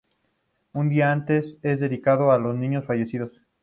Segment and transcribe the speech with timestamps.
[0.73, 3.39] Un día antes es dedicado a los niños fallecidos.